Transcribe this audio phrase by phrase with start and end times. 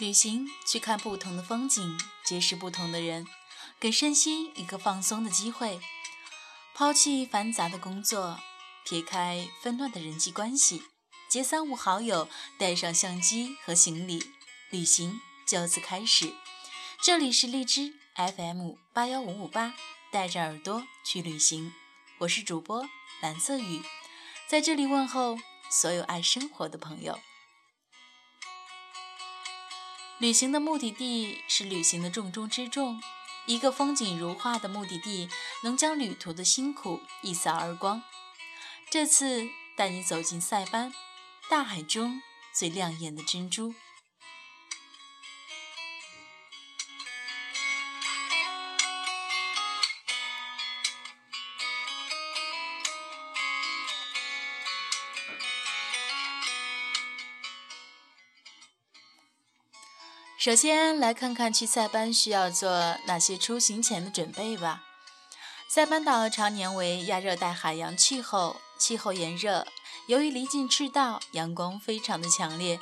[0.00, 3.26] 旅行，去看不同的风景，结识不同的人，
[3.80, 5.80] 给身心一个放松的机会。
[6.72, 8.38] 抛弃繁杂的工作，
[8.84, 10.84] 撇开纷乱的人际关系，
[11.28, 14.22] 结三五好友，带上相机和行李，
[14.70, 16.32] 旅行就此开始。
[17.02, 19.74] 这里是荔枝 FM 八幺五五八，
[20.12, 21.72] 带着耳朵去旅行。
[22.18, 22.88] 我是主播
[23.20, 23.82] 蓝色雨，
[24.46, 25.36] 在这里问候
[25.68, 27.18] 所有爱生活的朋友。
[30.18, 33.00] 旅行的目的地是旅行的重中之重，
[33.46, 35.28] 一个风景如画的目的地
[35.62, 38.02] 能将旅途的辛苦一扫而光。
[38.90, 40.92] 这次带你走进塞班，
[41.48, 42.20] 大海中
[42.52, 43.74] 最亮眼的珍珠。
[60.48, 62.70] 首先来看看去塞班需要做
[63.04, 64.82] 哪些出行前的准备吧。
[65.68, 69.66] 塞班岛常年为亚热带海洋气候，气候炎热。
[70.06, 72.80] 由于离近赤道，阳光非常的强烈，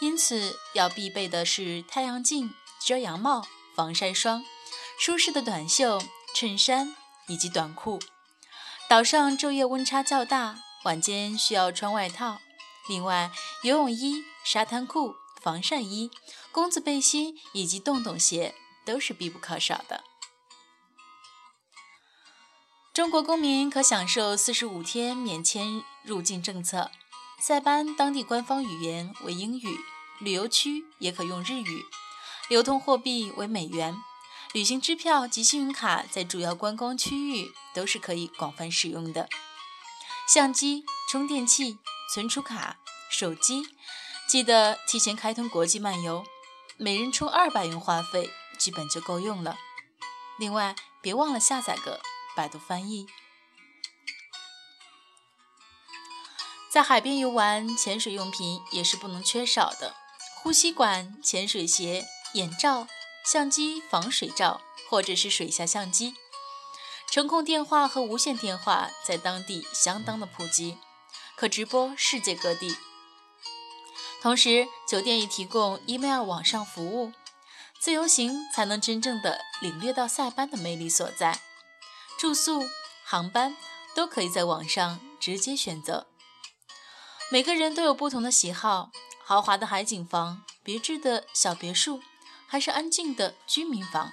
[0.00, 4.42] 因此要必备的是太阳镜、遮阳帽、防晒霜、
[4.98, 6.02] 舒适的短袖、
[6.34, 6.96] 衬衫
[7.28, 8.00] 以及短裤。
[8.88, 12.38] 岛上昼夜温差较大，晚间需要穿外套。
[12.88, 13.30] 另外，
[13.64, 15.16] 游泳衣、沙滩裤。
[15.42, 16.08] 防晒衣、
[16.52, 20.04] 工字背心以及洞洞鞋都是必不可少的。
[22.92, 26.90] 中国公民可享受四十五天免签入境政策。
[27.40, 29.80] 塞班当地官方语言为英语，
[30.20, 31.84] 旅游区也可用日语，
[32.48, 33.96] 流通货币为美元。
[34.52, 39.28] 旅行支票及信用卡在主要观光区域都是可以广泛使用的。
[40.28, 41.78] 相机、充电器、
[42.12, 42.76] 存储卡、
[43.10, 43.64] 手机。
[44.28, 46.24] 记得提前开通国际漫游，
[46.82, 48.28] 每人充二百元话费，
[48.58, 49.56] 基本就够用了。
[50.36, 52.00] 另外，别忘了下载个
[52.34, 53.06] 百度翻译。
[56.68, 59.94] 在海边游玩，潜水用品也是不能缺少的：
[60.42, 62.88] 呼吸管、潜水鞋、眼罩、
[63.24, 64.60] 相机、防水罩
[64.90, 66.16] 或者是水下相机。
[67.08, 70.78] 程控电话和无线电话在当地相当的普及，
[71.36, 72.76] 可直播世界各地。
[74.22, 77.12] 同时，酒店也提供 email 网上服务，
[77.80, 81.40] 自由行才能真正的领略到塞班的魅力所在。
[82.16, 82.62] 住宿、
[83.04, 83.56] 航班
[83.96, 86.06] 都可以在网上直接选择。
[87.32, 88.92] 每个人都有不同的喜好，
[89.24, 92.00] 豪华的海景房、别致的小别墅，
[92.46, 94.12] 还是安静的居民房，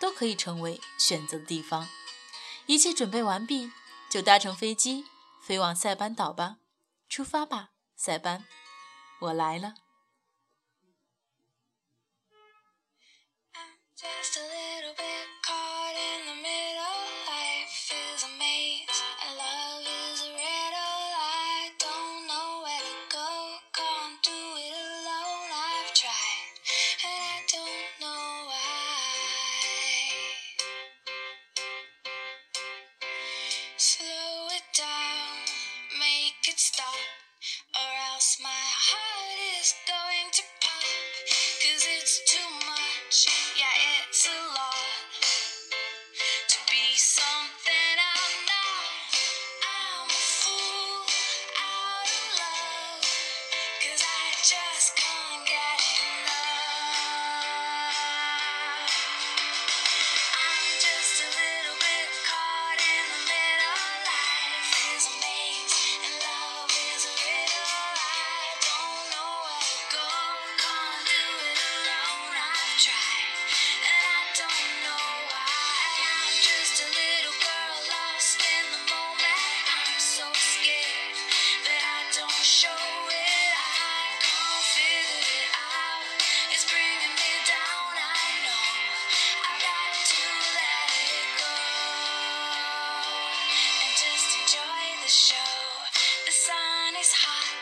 [0.00, 1.86] 都可以成为选择的地方。
[2.66, 3.70] 一切准备完毕，
[4.10, 5.04] 就搭乘飞机
[5.40, 6.56] 飞往塞班岛吧！
[7.08, 8.44] 出发吧，塞班！
[9.18, 9.74] 我来了。
[96.36, 97.55] sun is hot.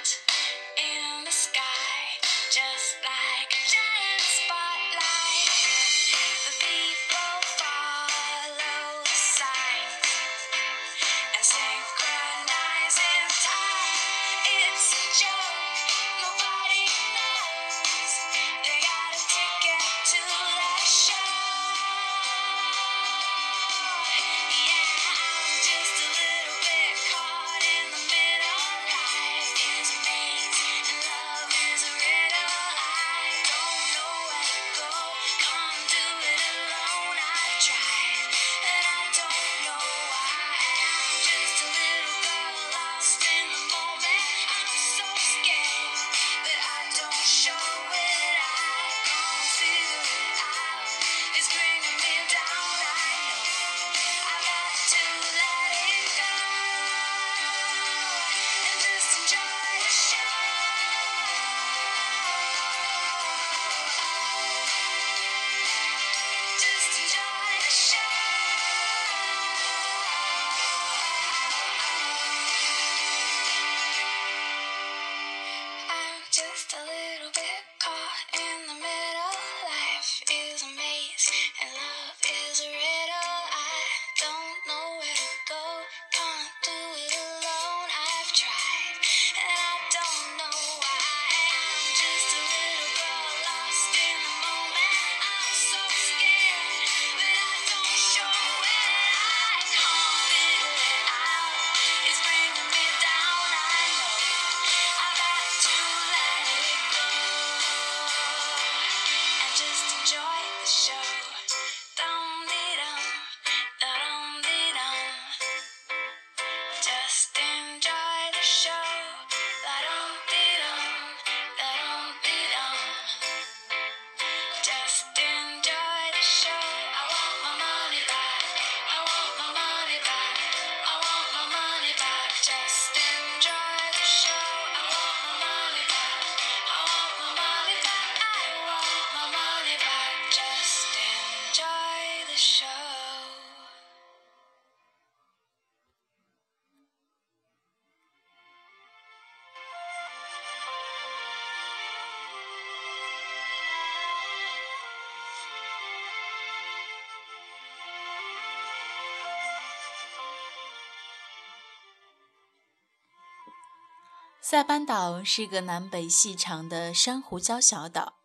[164.46, 168.16] 塞班岛是个南北细长的珊瑚礁小岛，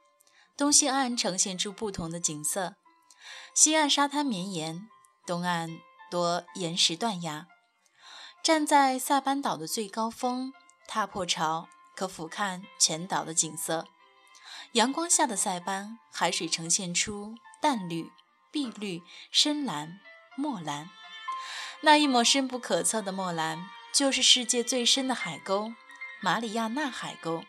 [0.57, 2.75] 东西岸呈现出不同的景色。
[3.53, 4.89] 西岸沙滩绵延，
[5.25, 5.79] 东岸
[6.11, 7.47] 多岩石断崖。
[8.43, 10.51] 站在塞班岛的最高峰，
[10.89, 13.87] 踏破潮，可俯瞰全岛的景色。
[14.73, 18.11] 阳光下的塞班，海水呈现出淡绿、
[18.51, 19.01] 碧绿、
[19.31, 20.01] 深蓝、
[20.35, 20.89] 墨蓝。
[21.79, 25.71] 那一抹深不可测的墨蓝，就是世界最深的海沟。
[26.21, 27.45] 马里亚纳海沟，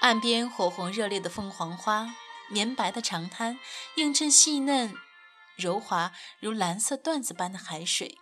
[0.00, 2.14] 岸边火红热烈的凤凰花，
[2.48, 3.58] 绵白的长滩
[3.96, 4.94] 映衬细嫩
[5.54, 8.18] 柔滑如蓝色缎子般的海水，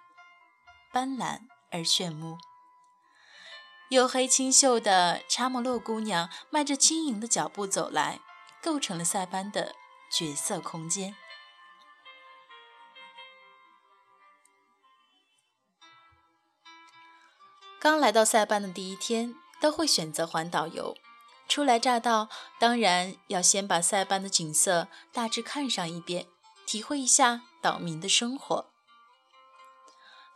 [0.92, 2.37] 斑斓而炫目。
[3.90, 8.19] 黝黑清秀的查莫洛姑娘迈着轻盈的脚步走来，
[8.60, 9.76] 构成了塞班的
[10.10, 11.14] 绝色空间。
[17.80, 20.94] 刚来到塞班的第一天，都会选择环岛游。
[21.49, 26.26] 初来乍到，当然要先把塞班的景色大致看上一遍，
[26.66, 28.70] 体会一下岛民的生活。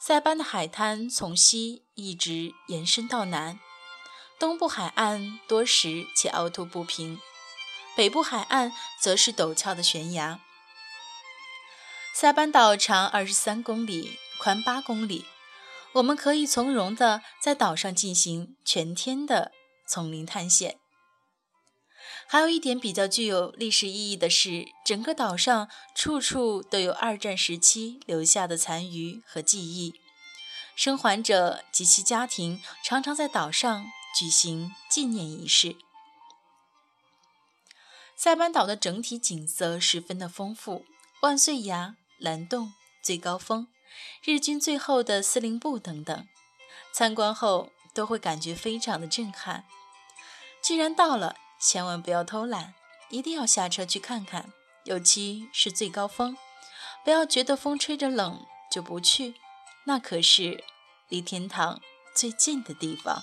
[0.00, 3.60] 塞班的海滩从西一直延伸到南，
[4.38, 7.20] 东部海岸多石且凹凸不平，
[7.94, 10.40] 北部海岸则是陡峭的悬崖。
[12.14, 15.26] 塞班岛长二十三公里，宽八公里。
[15.94, 19.52] 我们可以从容地在岛上进行全天的
[19.86, 20.78] 丛林探险。
[22.26, 29.94] 还有一点比较具有历史意义的是，整个岛上处处都有二战时期留下的残余和记忆。
[30.74, 33.86] 生还者及其家庭常常在岛上
[34.18, 35.76] 举行纪念仪式。
[38.16, 40.84] 塞班岛的整体景色十分的丰富：
[41.22, 42.72] 万岁崖、蓝洞、
[43.02, 43.68] 最高峰。
[44.22, 46.26] 日军最后的司令部等等，
[46.92, 49.64] 参观后都会感觉非常的震撼。
[50.62, 52.74] 既然到了，千万不要偷懒，
[53.10, 54.52] 一定要下车去看看，
[54.84, 56.36] 尤其是最高峰。
[57.04, 59.34] 不要觉得风吹着冷就不去，
[59.84, 60.64] 那可是
[61.08, 61.80] 离天堂
[62.14, 63.22] 最近的地方。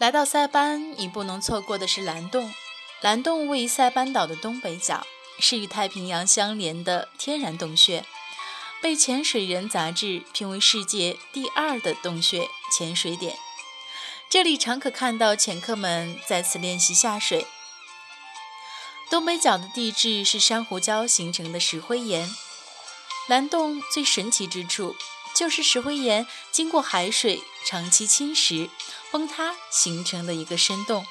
[0.00, 2.54] 来到塞班，你不能错过的是蓝洞。
[3.02, 5.06] 蓝洞位于塞班岛的东北角，
[5.38, 8.06] 是与太平洋相连的天然洞穴，
[8.80, 13.36] 被《潜水人》杂志评为世界第二的洞穴潜水点。
[14.30, 17.46] 这里常可看到潜客们在此练习下水。
[19.10, 22.34] 东北角的地质是珊瑚礁形成的石灰岩。
[23.28, 24.96] 蓝洞最神奇之处。
[25.40, 28.68] 就是石灰岩经过海水长期侵蚀、
[29.10, 31.06] 崩塌形成的一个深洞，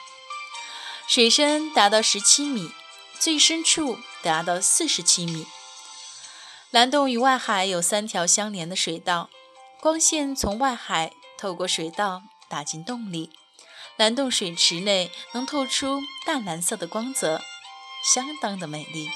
[1.08, 2.70] 水深达到十七米，
[3.18, 5.48] 最深处达到四十七米。
[6.70, 9.32] 蓝洞与外海有三条相连的水道，
[9.82, 13.32] 光线从外海透过水道打进洞里，
[13.98, 17.42] 蓝洞水池内能透出淡蓝色的光泽，
[18.14, 19.10] 相当的美丽。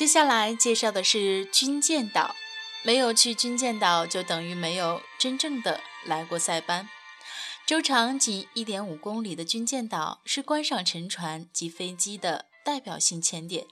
[0.00, 2.34] 接下来介绍的是军舰岛。
[2.82, 6.88] 没有去军舰岛，就等于没有真正的来过塞班。
[7.66, 13.66] 周长仅1.5公里的军舰岛是观赏沉船及飞机的代表性潜点。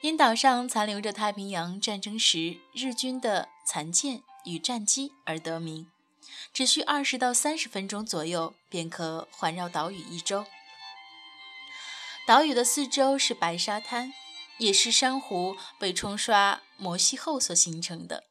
[0.00, 5.88] 因岛上残留着太平洋战争时日军的残舰与战机而得名。
[6.52, 10.46] 只需二十到三十分钟左右，便可环绕岛屿一周。
[12.24, 14.12] 岛屿的四周是白沙滩。
[14.58, 18.24] 也是珊瑚被冲刷磨细后所形成的。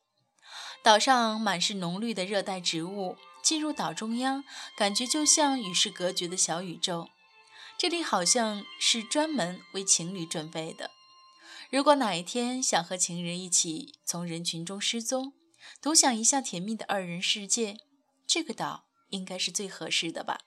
[0.83, 4.43] 岛上满是浓绿的热带植物，进入岛中央，
[4.77, 7.09] 感觉就像与世隔绝的小宇宙。
[7.77, 10.91] 这里好像是专门为情侣准备的。
[11.71, 15.33] 如果哪一天想和情人一起从人群中失踪，
[15.81, 17.77] 独享一下甜蜜的二人世界，
[18.27, 20.41] 这个岛应该是最合适的吧。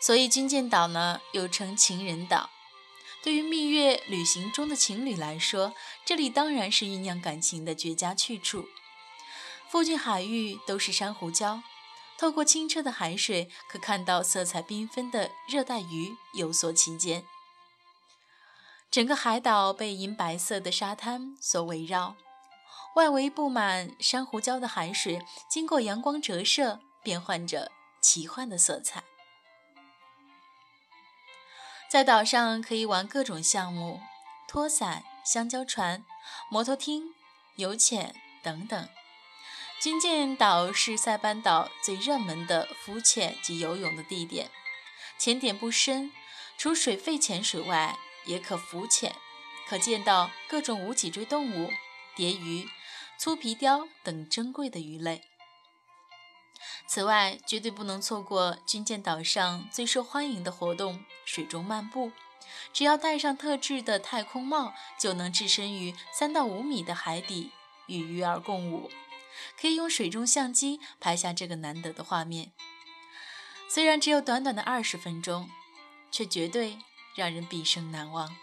[0.00, 2.50] 所以军舰岛呢，又称情人岛。
[3.24, 8.68] 对于蜜月旅行中的情侣来说，这里当然是酝酿感情的绝佳去处。
[9.66, 11.62] 附近海域都是珊瑚礁，
[12.18, 17.24] 透过清澈的海水，可看到色彩缤纷的热带鱼游索其间。
[18.90, 22.16] 整个海岛被银白色的沙滩所围绕，
[22.96, 29.02] 外围布满珊瑚礁的海水，经过阳光折射，变换着奇幻的色彩。
[31.88, 34.00] 在岛上可以玩各种项目，
[34.48, 36.04] 拖伞、香蕉船、
[36.50, 37.14] 摩托艇、
[37.56, 38.88] 游潜等等。
[39.80, 44.50] 军舰岛是塞班岛最热门的浮潜及游泳的地点，
[45.18, 46.10] 潜点不深，
[46.56, 49.14] 除水肺潜水外，也可浮潜，
[49.68, 51.70] 可见到各种无脊椎动物、
[52.16, 52.66] 蝶鱼、
[53.18, 55.22] 粗皮鲷等珍贵的鱼类。
[56.86, 62.12] 此外，绝对不能错过军舰岛上最受欢迎的活动——水中漫步。
[62.72, 67.50] 只要戴上特制的太空帽，就能置身于三到五米的海底，
[67.86, 68.90] 与鱼儿共舞。
[69.60, 72.52] 可以用水中相机拍下这个难得的画面，
[73.68, 75.50] 虽然只有短短的二十分钟，
[76.10, 76.78] 却绝对
[77.16, 78.36] 让人毕生难忘。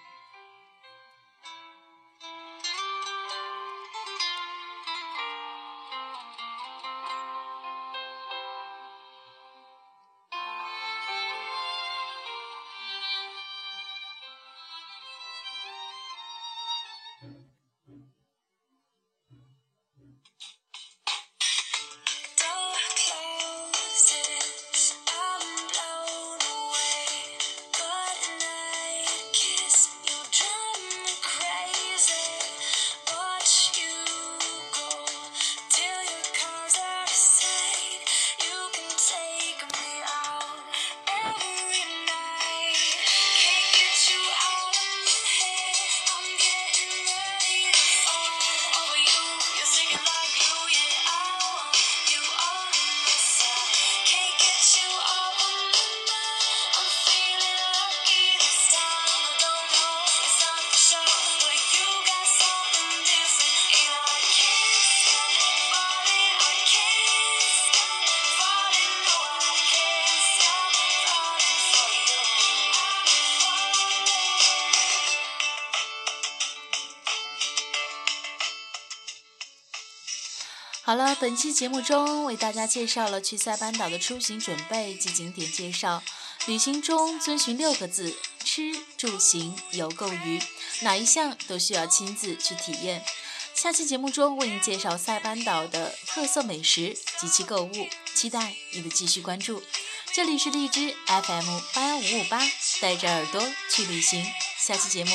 [80.91, 86.03] 好了，本期节目中为大家介绍了去塞班岛的出行准备及景点介绍。
[86.47, 90.41] 旅行中遵循六个字：吃、住、行、游、购、娱，
[90.81, 93.05] 哪一项都需要亲自去体验。
[93.53, 99.63] 下期节目中为您介绍塞班岛的特色美食及其购物，期待你的继续关注。
[100.11, 102.41] 这里是荔枝 FM 八幺五五八，
[102.81, 103.41] 带着耳朵
[103.73, 104.25] 去旅行。
[104.59, 105.11] 下期节目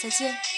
[0.00, 0.57] 再见。